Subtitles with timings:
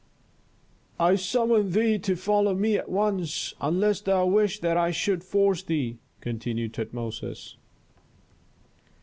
[0.99, 5.61] "I summon thee to follow me at once, unless thou wish that I should force
[5.61, 7.55] thee," continued Tutmosis.